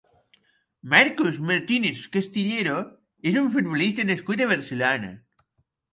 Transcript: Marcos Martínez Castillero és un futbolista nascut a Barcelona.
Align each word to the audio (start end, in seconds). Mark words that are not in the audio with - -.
Marcos 0.93 1.35
Martínez 1.49 1.99
Castillero 2.17 2.75
és 3.33 3.39
un 3.43 3.53
futbolista 3.57 4.07
nascut 4.11 4.43
a 4.47 4.53
Barcelona. 4.57 5.13